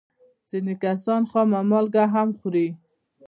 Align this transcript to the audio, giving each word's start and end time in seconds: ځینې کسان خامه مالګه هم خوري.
ځینې 0.49 0.73
کسان 0.83 1.21
خامه 1.31 1.61
مالګه 1.69 2.03
هم 2.13 2.29
خوري. 2.39 2.67